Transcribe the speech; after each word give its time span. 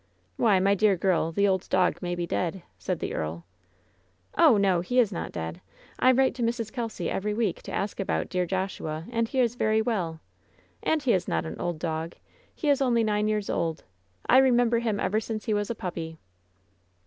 "Why, 0.35 0.59
my 0.59 0.73
dear 0.73 0.97
girl, 0.97 1.31
the 1.31 1.47
old 1.47 1.69
dog 1.69 2.01
may 2.01 2.15
be 2.15 2.25
dead," 2.25 2.63
said 2.79 2.97
the 2.97 3.13
earl. 3.13 3.45
"Oh, 4.35 4.57
no, 4.57 4.81
he 4.81 4.97
is 4.97 5.11
not 5.11 5.31
dead! 5.31 5.61
I 5.99 6.11
write 6.11 6.33
to 6.33 6.41
Mrs. 6.41 6.71
Kelsey 6.71 7.07
every 7.07 7.35
week 7.35 7.61
to 7.61 7.71
ask 7.71 7.99
about 7.99 8.27
dear 8.27 8.47
Joshua, 8.47 9.05
and 9.11 9.27
he 9.27 9.39
is 9.41 9.53
very 9.53 9.79
well. 9.79 10.19
And 10.81 11.03
he 11.03 11.13
is 11.13 11.27
not 11.27 11.45
at 11.45 11.49
all 11.49 11.49
an 11.53 11.61
old 11.61 11.77
dog. 11.77 12.15
He 12.55 12.67
is 12.67 12.81
only 12.81 13.03
nine 13.03 13.27
years 13.27 13.47
old. 13.47 13.83
I 14.27 14.39
remember 14.39 14.79
him 14.79 14.99
ever 14.99 15.19
since 15.19 15.45
he 15.45 15.53
was 15.53 15.69
a 15.69 15.75
puppy." 15.75 16.17